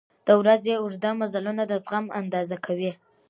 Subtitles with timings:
[0.27, 2.91] •د ورځې اوږده مزلونه د زغم اندازه کوي.